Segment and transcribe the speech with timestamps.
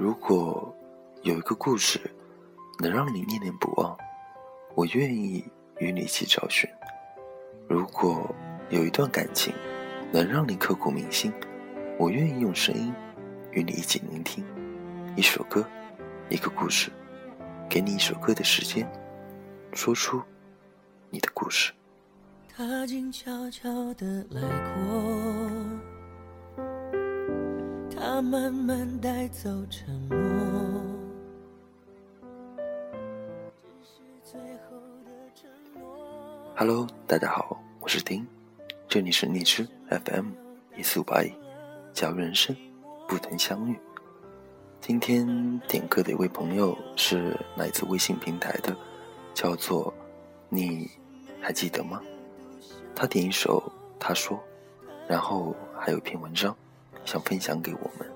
[0.00, 0.74] 如果
[1.24, 2.00] 有一个故事
[2.78, 3.94] 能让你念念不忘，
[4.74, 5.44] 我愿意
[5.78, 6.66] 与你一起找寻；
[7.68, 8.34] 如果
[8.70, 9.52] 有一段感情
[10.10, 11.30] 能让你刻骨铭心，
[11.98, 12.90] 我愿意用声音
[13.52, 14.42] 与你一起聆听。
[15.16, 15.68] 一首歌，
[16.30, 16.90] 一个故事，
[17.68, 18.90] 给你一首歌的时间，
[19.74, 20.22] 说出
[21.10, 21.74] 你的故事。
[22.48, 25.59] 他静悄悄地来过，
[28.22, 30.18] 慢慢带走沉默。
[36.54, 38.26] Hello，大家好，我是丁，
[38.86, 40.32] 这里是荔枝 FM
[40.76, 41.32] 一四五八一，
[41.94, 42.54] 假如人生
[43.08, 43.78] 不曾相遇。
[44.80, 48.76] 今天点歌的一位朋友是来自微信平台的，
[49.32, 49.92] 叫做
[50.50, 50.90] 你
[51.40, 52.02] 还记得吗？
[52.94, 54.38] 他点一首，他说，
[55.08, 56.54] 然后还有一篇文章，
[57.10, 58.06] 想分享给我们。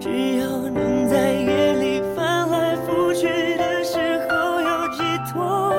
[0.00, 3.26] 只要能在夜里翻来覆去
[3.58, 5.70] 的时候有寄托，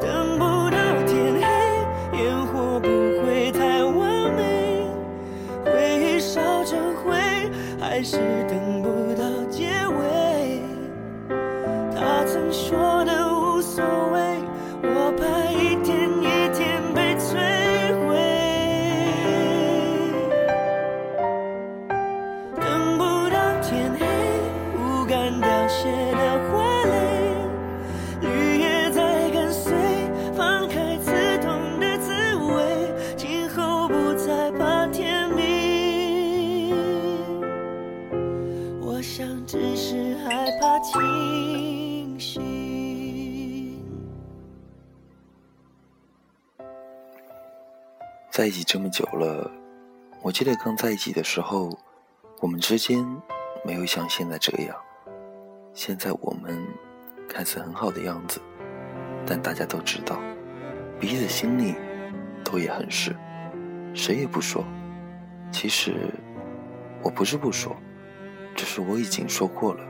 [0.00, 1.42] 等不到天黑，
[2.16, 2.88] 烟火不
[3.20, 4.86] 会太完美，
[5.66, 5.70] 回
[6.00, 7.12] 忆烧成灰，
[7.78, 8.16] 还是
[8.48, 8.77] 等
[48.38, 49.50] 在一起这么久了，
[50.22, 51.76] 我记得刚在一起的时候，
[52.40, 53.04] 我们之间
[53.64, 54.76] 没有像现在这样。
[55.74, 56.64] 现在我们
[57.28, 58.40] 看似很好的样子，
[59.26, 60.20] 但大家都知道，
[61.00, 61.74] 彼此心里
[62.44, 63.12] 都也很是，
[63.92, 64.64] 谁也不说。
[65.50, 65.96] 其实
[67.02, 67.76] 我不是不说，
[68.54, 69.84] 只是我已经说过了，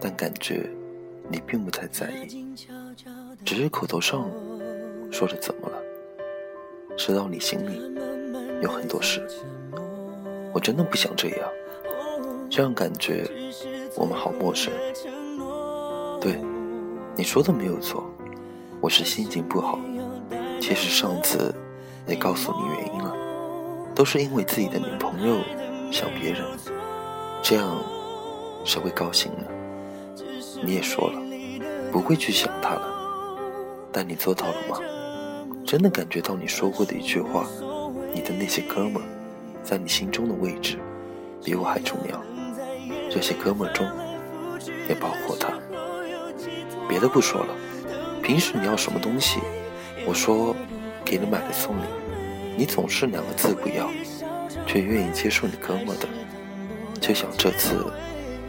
[0.00, 0.68] 但感觉
[1.28, 2.56] 你并不太在意，
[3.44, 4.28] 只是口头上
[5.12, 5.80] 说着怎么了。
[6.96, 7.80] 知道你心里
[8.62, 9.26] 有很多事，
[10.52, 11.48] 我真的不想这样，
[12.48, 13.28] 这样感觉
[13.96, 14.72] 我们好陌生。
[16.20, 16.38] 对，
[17.16, 18.04] 你说的没有错，
[18.80, 19.80] 我是心情不好。
[20.60, 21.52] 其实上次
[22.06, 23.16] 也告诉你原因了，
[23.94, 25.38] 都是因为自己的女朋友
[25.90, 26.44] 想别人，
[27.42, 27.76] 这样
[28.64, 29.44] 谁会高兴呢？
[30.62, 31.20] 你也说了，
[31.90, 32.82] 不会去想他了，
[33.90, 34.78] 但你做到了吗？
[35.72, 37.46] 真的感觉到你说过的一句话，
[38.12, 39.00] 你的那些哥们，
[39.64, 40.76] 在你心中的位置，
[41.42, 42.22] 比我还重要。
[43.10, 43.88] 这些哥们中，
[44.86, 45.48] 也包括他。
[46.86, 47.54] 别的不说了，
[48.22, 49.40] 平时你要什么东西，
[50.04, 50.54] 我说
[51.06, 51.84] 给你买的送你，
[52.54, 53.88] 你总是两个字不要，
[54.66, 56.06] 却愿意接受你哥们的。
[57.00, 57.86] 就像这次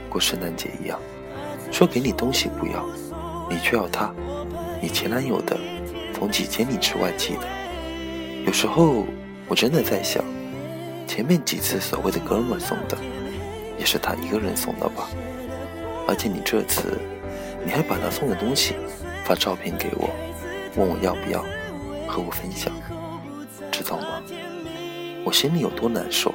[0.10, 1.00] 过圣诞节一样，
[1.72, 2.86] 说给你东西不要，
[3.50, 4.14] 你却要他，
[4.82, 5.58] 你前男友的。
[6.14, 7.42] 从几千里之外寄的，
[8.46, 9.06] 有时候
[9.50, 10.24] 我真的在想，
[11.06, 12.98] 前面几次所谓的哥们送的，
[13.78, 15.10] 也是他一个人送的吧？
[16.08, 16.98] 而且你这次，
[17.66, 18.76] 你还把他送的东西
[19.26, 20.10] 发照片给我，
[20.78, 21.44] 问我要不要
[22.08, 22.72] 和我分享，
[23.70, 24.22] 知道吗？
[25.26, 26.34] 我心里有多难受。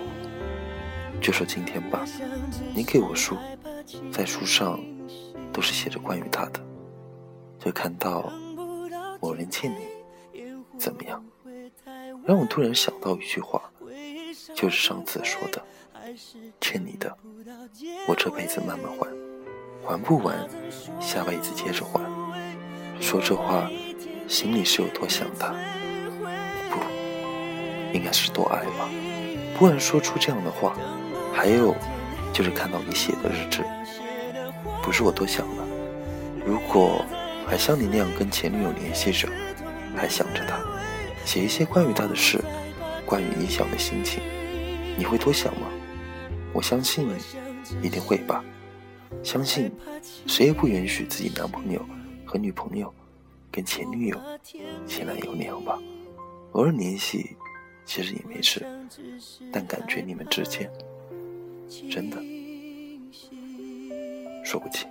[1.19, 2.05] 就说今天吧，
[2.75, 3.37] 你给我书，
[4.13, 4.79] 在书上
[5.51, 6.61] 都是写着关于他的，
[7.59, 8.31] 就看到。
[9.21, 9.89] 某人欠你
[10.79, 11.25] 怎么样？
[12.25, 13.63] 让我突然想到一句话，
[14.55, 15.63] 就是上次说的，
[16.61, 17.17] 欠你的，
[18.07, 19.09] 我这辈子慢慢还，
[19.85, 20.37] 还不完，
[21.01, 22.01] 下辈子接着还。
[23.01, 23.71] 说这话，
[24.29, 25.55] 心里是有多想他？
[26.71, 26.79] 不，
[27.93, 28.89] 应该是多爱吧。
[29.59, 30.77] 不然说出这样的话。
[31.33, 31.75] 还有，
[32.33, 33.65] 就是看到你写的日志，
[34.83, 35.67] 不是我多想了。
[36.45, 37.05] 如果。
[37.49, 39.27] 还像你那样跟前女友联系着，
[39.97, 40.61] 还想着她，
[41.25, 42.39] 写一些关于她的事，
[43.07, 44.23] 关于你想的心情，
[44.99, 45.67] 你会多想吗？
[46.53, 47.09] 我相信
[47.83, 48.45] 一定会吧。
[49.23, 49.73] 相信
[50.27, 51.85] 谁也不允许自己男朋友
[52.27, 52.93] 和女朋友
[53.51, 54.21] 跟前女友、
[54.87, 55.79] 前男友那样吧。
[56.53, 57.35] 偶尔联系
[57.87, 58.67] 其实也没事，
[59.51, 60.71] 但感觉你们之间
[61.91, 62.19] 真的
[64.45, 64.87] 说不清。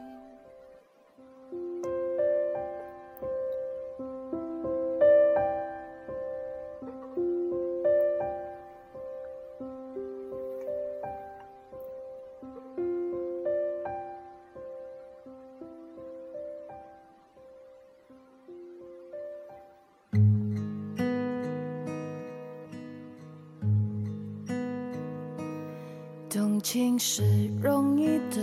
[26.61, 27.23] 情是
[27.61, 28.41] 容易的，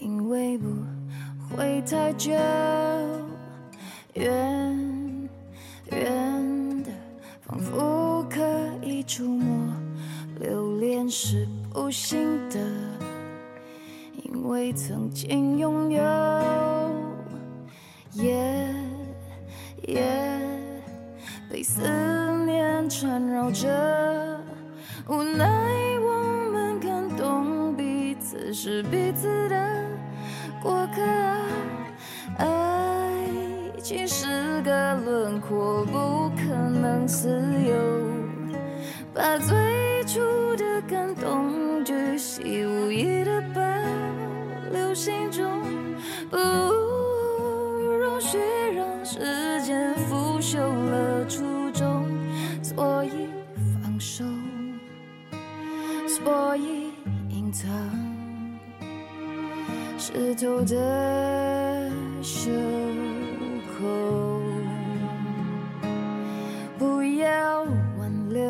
[0.00, 0.66] 因为不
[1.56, 2.32] 会太久。
[4.14, 5.28] 远
[5.90, 6.90] 远的，
[7.40, 8.40] 仿佛可
[8.82, 9.72] 以触摸；
[10.40, 12.58] 留恋是不行的，
[14.24, 16.02] 因为曾经拥有。
[18.12, 18.74] 夜
[19.86, 20.02] 夜
[21.50, 21.82] 被思
[22.44, 24.40] 念缠绕着，
[25.08, 25.77] 无奈。
[28.48, 29.84] 此是彼此的
[30.62, 31.02] 过客，
[32.38, 33.12] 爱
[33.82, 37.76] 情是个轮廓，不可能自由。
[39.12, 39.54] 把最
[40.06, 40.18] 初
[40.56, 43.60] 的感动巨细无遗的保
[44.72, 45.60] 留心中，
[46.30, 48.38] 不容许
[48.74, 52.08] 让时间腐朽了初衷，
[52.62, 53.28] 所以
[53.82, 54.24] 放手，
[56.08, 56.94] 所以
[57.28, 57.97] 隐藏。
[60.10, 62.50] 湿透的袖
[63.78, 64.40] 口，
[66.78, 67.62] 不要
[67.98, 68.42] 挽留，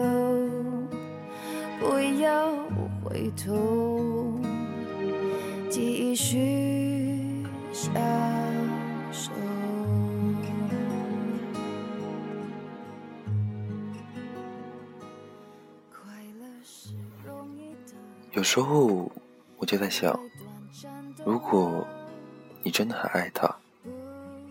[1.80, 2.54] 不要
[3.02, 4.38] 回头，
[5.68, 7.92] 继续享
[9.10, 9.32] 受。
[18.32, 19.10] 有时候
[19.56, 20.16] 我就在想。
[21.28, 21.86] 如果
[22.62, 23.54] 你真的很爱他，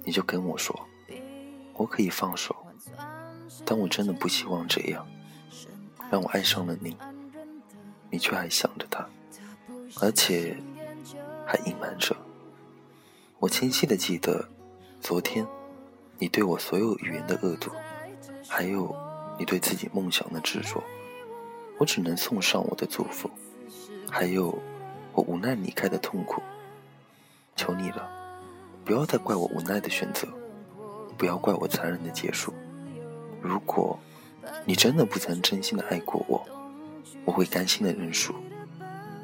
[0.03, 0.79] 你就跟我说，
[1.73, 2.55] 我可以放手。
[3.65, 5.03] 但我真的不希望这样，
[6.11, 6.95] 让我爱上了你，
[8.11, 9.03] 你却还想着他，
[10.01, 10.55] 而且
[11.47, 12.15] 还隐瞒着。
[13.39, 14.47] 我清晰的记得，
[15.01, 15.43] 昨天
[16.19, 17.71] 你对我所有语言的恶毒，
[18.47, 18.95] 还有
[19.39, 20.83] 你对自己梦想的执着，
[21.79, 23.27] 我只能送上我的祝福，
[24.11, 24.55] 还有
[25.13, 26.39] 我无奈离开的痛苦。
[27.57, 28.09] 求你了，
[28.85, 30.25] 不要再怪我无奈的选择，
[31.17, 32.53] 不要怪我残忍的结束。
[33.41, 33.99] 如果
[34.63, 36.45] 你真的不曾真心的爱过我，
[37.25, 38.33] 我会甘心的认输。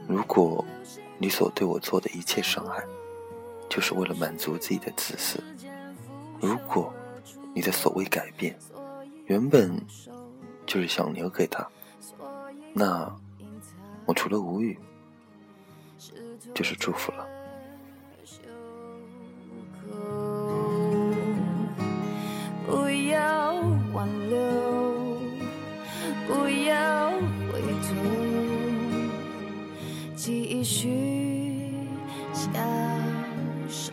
[0.07, 0.65] 如果
[1.17, 2.83] 你所对我做的一切伤害，
[3.69, 5.41] 就是为了满足自己的自私，
[6.41, 6.93] 如果
[7.55, 8.57] 你的所谓改变，
[9.27, 9.79] 原本
[10.65, 11.65] 就是想留给他，
[12.73, 13.15] 那
[14.05, 14.77] 我除了无语，
[16.53, 17.25] 就是祝福了。
[23.93, 24.37] 挽留
[26.27, 27.11] 不要
[27.51, 27.93] 回头
[30.15, 30.89] 继续
[32.33, 32.51] 相
[33.69, 33.91] 守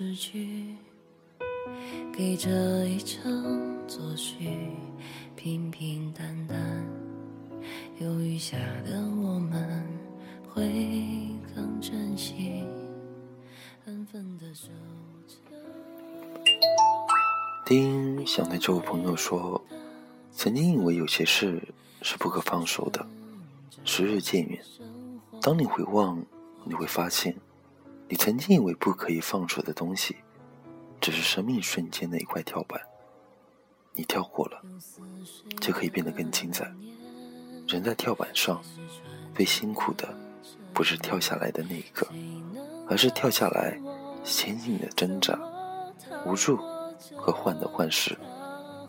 [0.00, 0.76] 诗句，
[2.10, 3.20] 给这一场
[3.86, 4.48] 作序，
[5.36, 6.58] 平平淡淡，
[7.98, 9.86] 有雨下的我们
[10.48, 12.64] 会更珍惜，
[13.84, 14.70] 安分的守
[15.28, 15.34] 着。
[17.66, 19.62] 丁想对这位朋友说，
[20.32, 21.62] 曾经以为有些事
[22.00, 23.06] 是不可放手的，
[23.84, 24.64] 时日渐远，
[25.42, 26.24] 当你回望，
[26.64, 27.36] 你会发现。
[28.10, 30.16] 你曾经以为不可以放手的东西，
[31.00, 32.80] 只是生命瞬间的一块跳板。
[33.94, 34.60] 你跳过了，
[35.60, 36.68] 就可以变得更精彩。
[37.68, 38.60] 人在跳板上，
[39.32, 40.12] 最辛苦的
[40.74, 42.04] 不是跳下来的那一刻，
[42.88, 43.80] 而是跳下来
[44.24, 45.38] 前进的挣扎、
[46.26, 46.56] 无助
[47.16, 48.18] 和患得患失。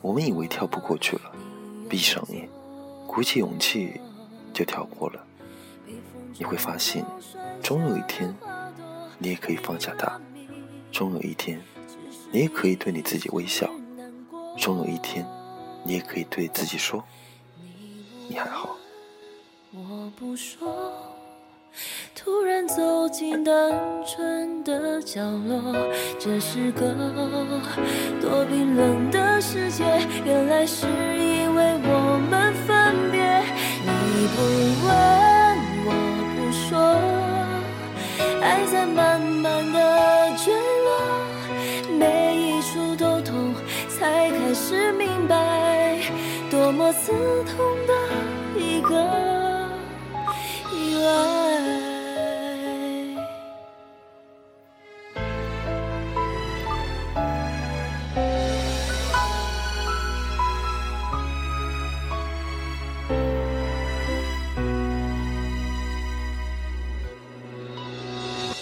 [0.01, 1.31] 我们以为跳不过去了，
[1.87, 2.49] 闭上眼，
[3.05, 4.01] 鼓起勇气
[4.51, 5.23] 就跳过了。
[6.39, 7.05] 你会发现。
[7.61, 8.35] 终有一天，
[9.23, 10.19] 你也可以放下它；
[10.91, 11.61] 终有一天，
[12.31, 13.67] 你也可以对你自己微笑；
[14.57, 15.23] 终有一天，
[15.85, 17.03] 你也可以对自己说
[18.27, 18.75] ：“你还好。”
[19.71, 20.91] 我不说，
[22.15, 23.71] 突然走进单
[24.07, 25.61] 纯的角落，
[26.19, 26.91] 这是个
[28.19, 29.85] 多冰冷的世界，
[30.25, 33.21] 原来是因为我们分别。
[33.83, 34.41] 你不
[34.85, 34.91] 问，
[46.93, 47.12] 刺
[47.45, 47.55] 痛
[47.88, 47.93] 的
[48.60, 48.93] 一个
[50.74, 51.07] 意外。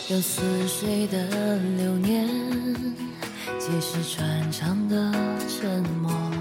[0.10, 2.28] 有似水的流年，
[3.58, 5.12] 皆是穿肠的
[5.48, 6.39] 沉默。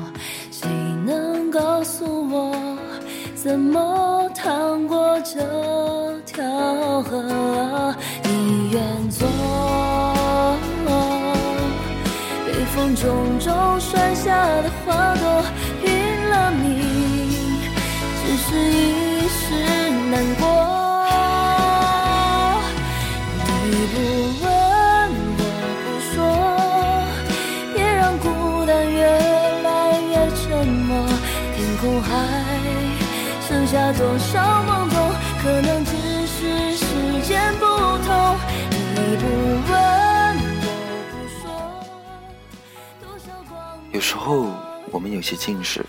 [3.41, 5.39] 怎么趟过这
[6.27, 6.45] 条
[7.03, 7.95] 河？
[8.25, 9.29] 你愿做，
[12.45, 15.45] 被风中中摔下的花朵
[15.81, 15.89] 拼
[16.29, 16.81] 了命，
[18.25, 19.45] 只是一时
[20.11, 20.58] 难过。
[33.93, 35.13] 多少懵懂？
[35.43, 35.93] 可能只
[36.27, 36.85] 是时
[37.23, 38.37] 间不同。
[38.71, 39.25] 你不
[39.73, 40.37] 问，
[43.93, 44.47] 有时候
[44.91, 45.87] 我们有些近视，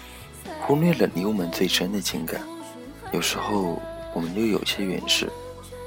[0.62, 2.39] 忽略了离我们最真的情感；
[3.12, 3.82] 有时候
[4.13, 5.29] 我们又有些远视，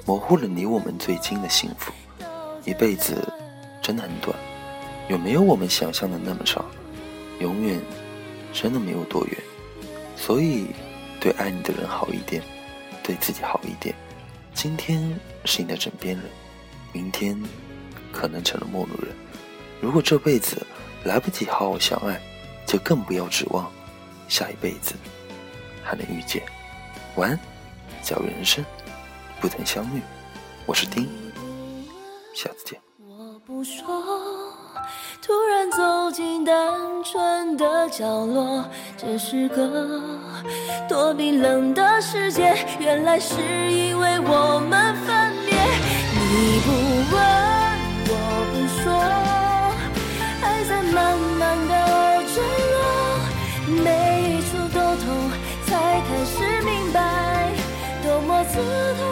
[0.04, 1.92] 模糊了离我们最近的幸福。
[2.64, 3.26] 一辈子
[3.80, 4.36] 真的很短，
[5.08, 6.64] 有没有我们想象的那么长？
[7.40, 7.80] 永远
[8.52, 9.36] 真的没有多远。
[10.16, 10.66] 所以，
[11.22, 12.42] 对爱你的人好一点，
[13.00, 13.94] 对自己好一点。
[14.52, 16.24] 今天是你的枕边人，
[16.92, 17.40] 明天
[18.10, 19.14] 可能成了陌路人。
[19.80, 20.66] 如果这辈子
[21.04, 22.20] 来不及好好相爱，
[22.66, 23.70] 就更不要指望
[24.26, 24.96] 下一辈子
[25.84, 26.42] 还能遇见。
[27.14, 27.38] 晚安，
[28.02, 28.64] 假如人生
[29.40, 30.02] 不曾相遇，
[30.66, 31.08] 我是丁，
[32.34, 32.80] 下次见。
[32.98, 33.86] 我不说，
[35.20, 36.54] 突然走进单
[37.04, 38.64] 纯的角落，
[38.96, 40.00] 这是个
[40.88, 42.54] 多冰冷的世界。
[42.78, 43.36] 原来是
[43.70, 45.54] 因为我们分别，
[46.14, 46.70] 你不
[47.14, 47.22] 问，
[48.08, 48.12] 我
[48.50, 48.92] 不说，
[50.42, 51.72] 爱在慢慢的
[52.34, 52.82] 坠落，
[53.84, 53.86] 每
[54.28, 55.30] 一处都痛，
[55.66, 55.70] 才
[56.00, 57.52] 开始明白，
[58.02, 58.58] 多么刺
[58.98, 59.11] 痛。